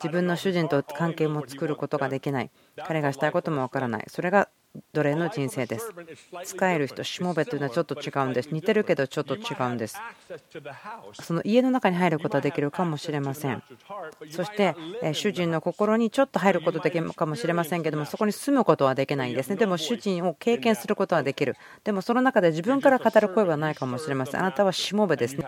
[0.02, 2.50] 自分の主人と関係も作ることができない
[2.86, 4.50] 彼がしたいこともわからないそれが
[4.92, 5.92] 奴隷の人生です。
[6.44, 8.48] 使える人、しもべというのはちょっと違うんです。
[8.52, 10.00] 似てるけどちょっと違うんです。
[11.20, 13.62] その家の中に入ることはできるかもしれません。
[14.30, 14.74] そして、
[15.12, 19.56] 主人の心にちょっと入ることできるかもしれませんけども、そこに住むことはできないんですね。
[19.56, 21.56] でも、主人を経験することはできる。
[21.84, 24.40] でも、その中で自分から語る声はないかもしれません。
[24.40, 25.46] あなたはしもべですね。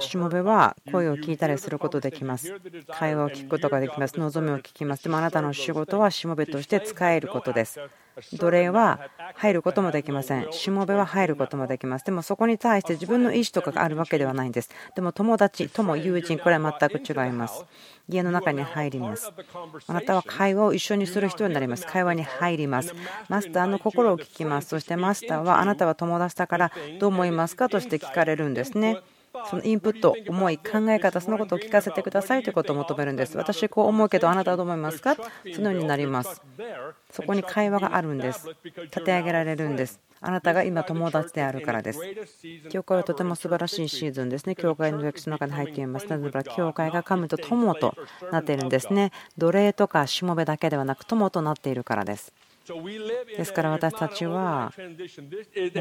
[0.00, 2.60] しもべは声を聞いたりすることできます。
[2.90, 4.18] 会話を聞くことができます。
[4.18, 5.04] 望みを聞きます。
[5.04, 7.80] でもあなたの仕事はしもべとして使えることです。
[8.34, 9.00] 奴隷は
[9.36, 10.52] 入ることもできません。
[10.52, 12.04] しもべは入ることもできます。
[12.04, 14.70] でもそこに対して自分の意思とかがあるわけではないんです。
[14.94, 17.64] でも友達、友、友人、これは全く違います。
[18.08, 19.32] 家の中に入ります。
[19.86, 21.86] あなたは会話を一緒にする人になります。
[21.86, 22.92] 会話に入ります。
[23.28, 24.68] マスターの心を聞きます。
[24.68, 27.68] そしてマスターはあなたは友達だからどう思いますか？
[27.68, 28.98] として聞かれるんですね。
[29.48, 33.36] そのインプット、思い、考え方、そのことを聞かせてくださいということを求めるんです。
[33.36, 35.16] 私、こう思うけど、あなたはどう思いますか？
[35.54, 36.42] そのようになります。
[37.10, 38.48] そこに会話があるんです。
[38.64, 40.00] 立て上げられるんです。
[40.22, 42.00] あなたが今友達であるからです。
[42.68, 44.54] 教会はとても素晴らしいシーズンですね。
[44.54, 46.06] 教会の歴史の中に入っています。
[46.08, 47.94] なぜなら、教会が神と友と
[48.30, 49.12] なっているんですね。
[49.38, 52.34] 奴隷とかしもべだけではなく、友となっているからです。
[53.36, 54.72] ですから私たちは、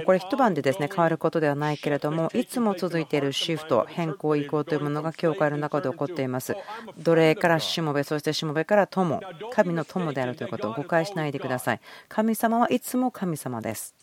[0.05, 6.55] これ一晩でですね変わることではないけれども、いつも続いているシフト、変更、移行というものが教会の中で起こっています。
[6.97, 9.21] 奴隷からしもべ、そしてしもべから友、
[9.51, 11.81] 神の友であるということを誤解しないでください。
[12.07, 13.98] 神様はいつも神様です。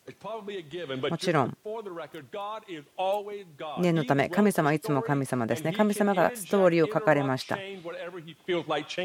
[1.10, 1.56] もちろん、
[3.80, 5.72] 念のため、神様はいつも神様ですね。
[5.72, 7.58] 神様がストーリーを書かれました。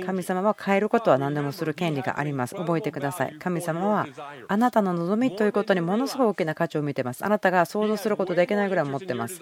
[0.05, 2.55] 神様は変えることは何でもする権利があります。
[2.55, 3.35] 覚えてください。
[3.39, 4.07] 神様は
[4.47, 7.25] あなたの望みということにものすごく大きな価値を見てます。
[7.25, 9.41] あなたが想像することできないぐらい持ってます。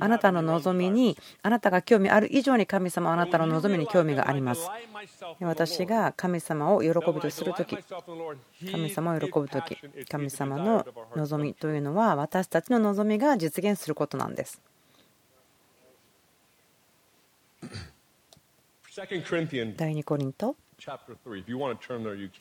[0.00, 4.68] あなたの望みに、あなたが興味ある以上に神様はあなたの望みに興味があります。
[5.40, 7.76] 私が神様を喜ぶとするとき、
[8.70, 9.76] 神様を喜ぶとき、
[10.10, 10.84] 神様の
[11.16, 14.60] 望みというのは私たちの望みが実現することなんです。
[18.96, 20.56] 第2コリント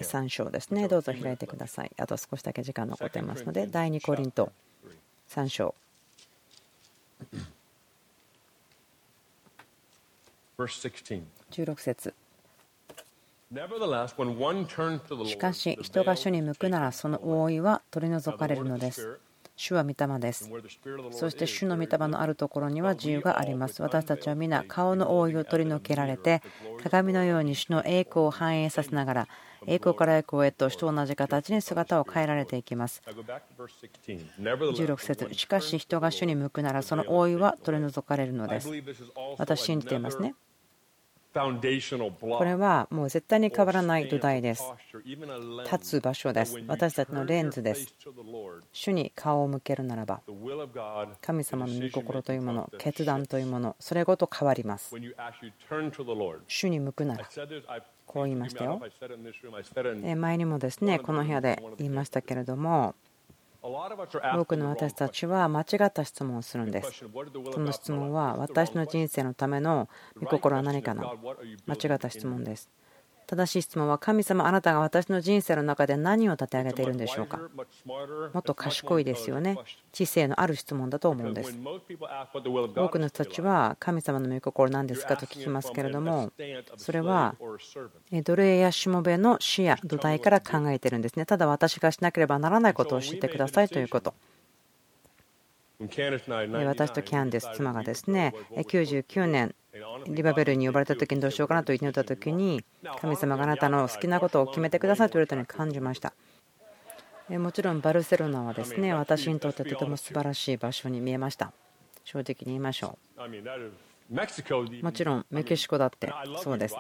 [0.03, 0.87] 3章ですね。
[0.87, 1.91] どうぞ開いてください。
[1.97, 4.51] あと少しだけ時間残っていますので、第2コリント
[5.29, 5.75] 3章。
[11.51, 12.13] 16節
[15.25, 19.19] しかし人が主に向くならその覆いは取り除かれるのです。
[19.55, 20.49] 主は御霊です。
[21.11, 23.81] そして主の御霊のあるところには自由があります。
[23.81, 26.41] 私たちは皆顔の覆いを取り除けられて
[26.83, 29.27] 鏡のように主の栄光を反映させながら
[29.65, 33.01] 栄光から栄光へと主と同じ形に姿を変えられていきます。
[33.07, 38.69] 16節しかし人が主に向くならその覆いは取り除かれるのです。
[39.37, 40.35] 私信じていますね。
[41.37, 44.63] これはもう絶対に変わらない土台です。
[45.71, 46.57] 立つ場所です。
[46.67, 47.93] 私たちのレンズです。
[48.71, 50.21] 主に顔を向けるならば、
[51.21, 54.95] 神様の御心というもの、決断というもの、それごと変わります。
[56.47, 57.29] 主に向くなら、
[58.05, 58.81] こう言いましたよ。
[60.15, 62.95] 前にもですね、この部屋で言いましたけれども、
[63.67, 67.03] 多くの私たちは間違った質問をするんです。
[67.53, 71.15] その質問は私の人生のための御心は何かの
[71.65, 72.69] 間違った質問です。
[73.27, 77.41] 正しい質問は神様あなたが私の人生の中で何を立て上げているんでしょうか？
[78.33, 79.57] もっと賢いですよね。
[79.91, 81.53] 知性のある質問だと思うんです。
[82.75, 86.31] 多くの人たちは神様の御心なんですかと聞きますけれども
[86.77, 87.35] それは
[88.11, 91.25] 奴隷やしもべの視野土台から考えているんですね。
[91.25, 94.13] ただ私がしなければならないことを知ってくださいということ。
[95.79, 99.53] 私とキャンデス妻がですね99年
[100.07, 102.63] リバベルに呼ばれた時にどうしようかなと祈った時に
[102.99, 106.13] 神様があなたの好きなことを決めてくださいと言われたように感じました
[107.29, 111.51] もちろんバルセロナはですね私にとってとても素晴らしい場所に見えました
[112.03, 113.21] 正直に言いましょう
[114.81, 116.09] もちろんメキシコだって
[116.41, 116.75] そうです。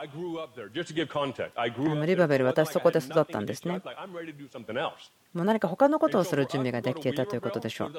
[2.05, 3.81] リバベル、私そこで育ったんですね。
[5.37, 7.93] もう何か他のことをする準備ができていたということでしょう。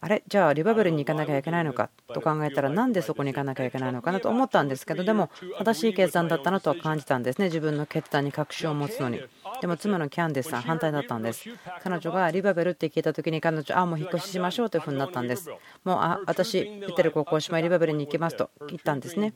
[0.00, 0.22] あれ？
[0.28, 9.20] じゃあリバベルに行かなきゃいけないのかと考えたらなんでそこに行かなきゃいけないのかなと思ったんですけどでも正しい決断だったなとは感じたんですね自分の決断に確信を持つのに。
[9.60, 11.48] でも妻のキャンディスさん反対だったんです。
[11.82, 15.48] 彼女がリバベルって聞いた時に彼女ああもう引っ越ししましょうというふうになったんです。
[15.84, 19.32] もうあ私出てる高校姉妹リバベルに行きますと言ったんですね。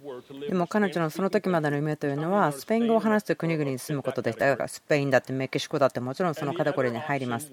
[0.48, 4.46] でも彼女のその時までの夢というのはスペイン語を話すと国々に住むことでした。
[4.46, 7.50] だからスペインだってメキシコだってもちろんそのカテゴリーに入ります。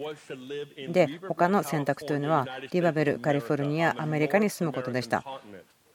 [0.90, 5.24] で他の選択というのはリバベル、カリフォルニア、アメリカに住むことでした。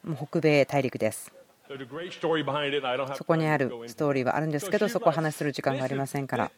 [0.04, 1.37] もう北米大陸です。
[3.14, 6.50] そこにあるストーリーはあるんですけどそこを話する時間がありませんから。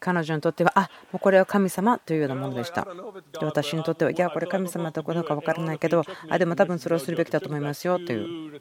[0.00, 2.84] 彼女にとってはあもうこれは神様というようなものでした。
[2.84, 8.60] で私にとってはいやこれ神様どころか分からないけどあでも多分それをするべきだと思いますよという。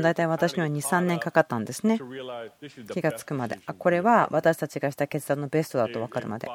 [0.00, 1.98] 大体私には23年かかったんですね。
[2.92, 3.60] 気がつくまで。
[3.66, 6.48] あこれは私たちがした決断のベストだと分かるまで。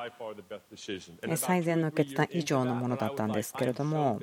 [1.35, 4.19] 最善の決断以上のものだったんですけれども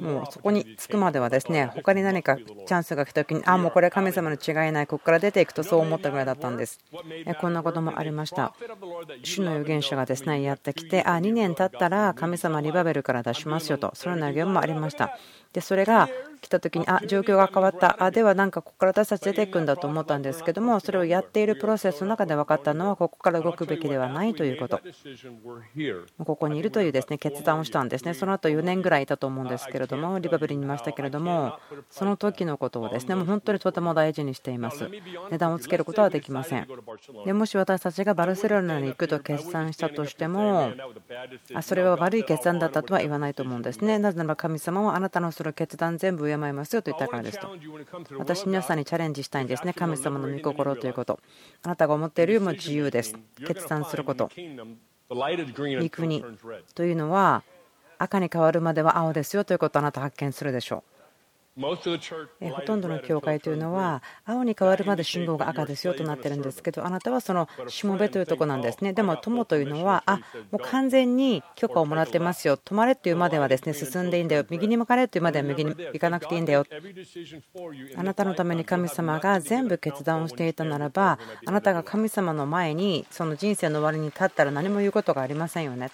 [0.00, 6.80] もうそこに着くまではですね他に何かチャンスが来た時にあもうこれは神様の違いないここから出ていくとそう思ったぐらいだったんです。
[7.40, 8.54] こんなこともありました。
[9.22, 15.18] 主の預言者がですねやってきてあ2年経ったら神様リバベルから出しますよとそのような預言もありました。
[15.52, 16.08] でそれが
[16.40, 18.02] 来た時にあ状況が変わった。
[18.02, 24.80] あではなんかここから私たち出ていくんだと思ったんですけどもそれをやっているプロセスの中で分かったのはここから動くべきではないということ。
[26.24, 28.14] ここにいるというですね決断をしたんですね。
[28.14, 31.58] その後4年ぐらいいたと思うんですけれどもリバブリにいましたけれども
[31.90, 34.88] その時のことをですねもう本当にとても大事にしています。
[35.30, 36.68] 値段をつけることはできません。
[37.24, 40.72] でもし私たちがバルセロナに行くと決断したとしても
[41.62, 43.98] それは悪い決断だったとは言わないと思うんですね。
[43.98, 47.48] なぜなら神様はあなたのする決断全部敬いますよと言ったからですと。
[48.18, 49.72] 私皆さんにチャレンジしたいんですね。
[49.74, 51.20] 神様の御心ということ。
[51.62, 53.16] あなたが思っているよりも自由です。
[53.46, 54.30] 決断すること。
[55.10, 56.24] 御国
[56.74, 57.42] というのは
[58.04, 60.93] 赤に変わるまでは青ですよということをあなた発見するでしょう。
[61.60, 61.76] ほ
[62.62, 68.92] とんどの教会というのは青に変わるまで信号が赤ですよとなってるんですけどあなたはそのしもべというとこなんですね。
[68.92, 70.16] でも友というのはあ
[70.50, 72.56] もう完全に許可をもらってますよ。
[72.56, 74.44] 止まれというまではですね進んでいいんだよ。
[74.50, 76.64] 右に向かれというまでは右に行かなくていいんだよ。
[77.96, 85.88] あなたのために神様が全部決断をしていたならばあなたが神様の前にその人生の終わりに立ったら何も言うことがありませんよね。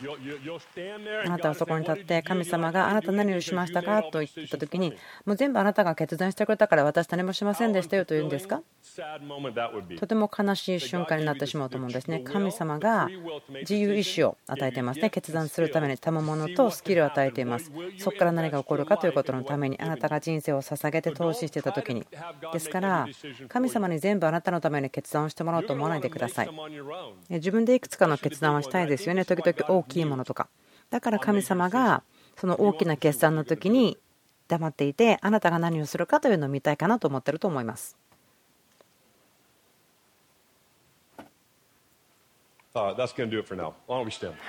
[1.27, 4.03] あなたはそこに立って神様があなた何をしましたか？
[4.05, 4.95] と言った時に
[5.27, 8.63] もう全部全部あなたが決断してくれたから私何もしませんでしたよと言うんですか？
[9.99, 12.21] とても悲しい瞬間になってしまうと思うんですね。
[12.21, 13.09] 神様が
[13.63, 15.11] 自由意志を与えていますね。
[15.11, 17.73] 決断するために賜物とスキルを与えています。
[17.99, 22.07] そこから何が起こるかということのためにあなたが人生を捧げて投資していた時に。
[22.53, 23.09] ですから
[23.49, 26.51] 神様に全部あなたのために決断をしてもらおうと思わないでください。
[27.29, 29.25] 自分でいくつかの決断はしたいですよね。
[29.25, 30.49] 時々大きいものとか。
[30.91, 32.05] だから神様が
[32.37, 33.99] その大きな決断の時に
[34.51, 37.97] 黙っていてあなたが何をするかというのを見たいかなと思ってると思います。
[42.73, 42.97] は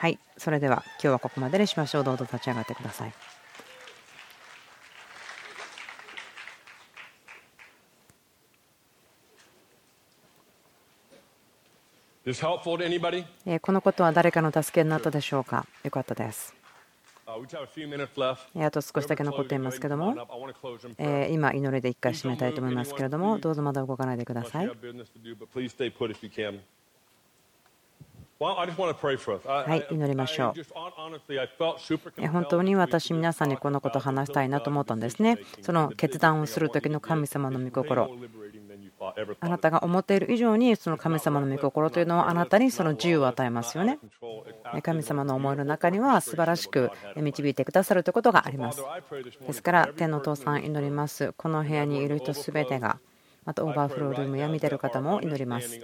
[0.08, 2.04] い、それでは今日はここまでにしましょう。
[2.04, 3.14] どうぞ立ち上がってください。
[13.60, 15.66] このことは誰かの助けになったでしょうか？
[15.84, 16.61] よかったです。
[18.56, 20.16] あと少しだけ残っていますけども、
[21.30, 24.68] 今、祈りで1回締めたいと思いますけれども、どうぞまだ動かないでください。
[24.68, 24.74] は
[29.76, 30.56] い、祈りましょ
[32.18, 32.28] う。
[32.28, 35.38] 本当に私、皆さんにこのことを話したいなと思ったんですね。
[35.62, 38.10] その決断をする時の神様の御心。
[39.40, 43.98] あなたが思っている以上にその神様の御心というのはあなたにその自由を与えますよね。
[44.84, 48.84] 神様の思いの中には素晴らしく導いてくださるということがあります。
[49.48, 51.34] ですから天のお父さん祈ります。
[51.38, 53.00] この部屋にいる人すべてが
[53.46, 55.80] またオーバーフロールームや見てる方も祈ります。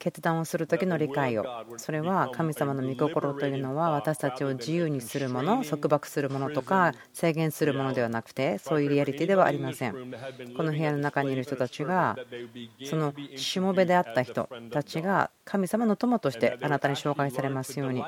[0.00, 1.44] 決断をする時の理解を。
[1.76, 9.92] それは神様の御心というのは私たちを自由にするもの束縛するものとか制限するものではなくてそういうリアリティではありません。
[10.56, 12.16] この部屋の中にいる人たちが
[12.84, 18.02] そのしもべであった人たちが神様の友としてあなたに紹介されますように。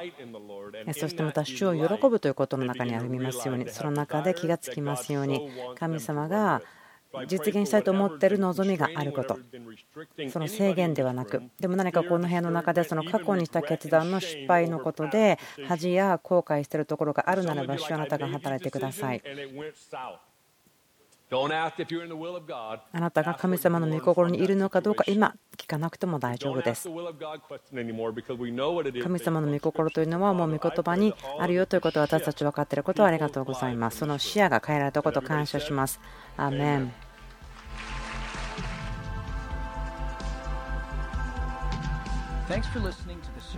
[0.95, 3.69] そしてまた主を喜ぶということの中に歩みますように。
[3.69, 5.51] その中で気がつきますように。
[5.79, 6.63] 神様が
[7.27, 9.39] 実現したいと思っている望みがあること。
[10.31, 19.23] その制限ではなくでも何かこの部屋の中でその過去にした決断の失敗のことで恥や後悔しているところがあるならば主あなたが働いてください。
[22.93, 26.89] あなたが神様の御心にいるのかどうか今聞かなくても大丈夫です。
[29.03, 33.99] 神様の御心というのはもう御言葉にあるよということを私たち分かっていることをありがとうございます。
[33.99, 36.01] その視野が変えられたことを感謝します。
[36.37, 36.93] アーメン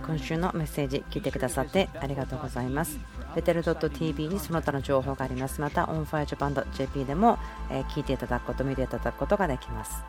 [0.05, 2.97] 今週のメッセージ聞いてくださってありがとうございます
[3.35, 5.61] ベテル .tv にその他の情報があります。
[5.61, 7.37] また onfirejapan.jp でも
[7.69, 10.03] え聞いていただくこと見ていただくことができます。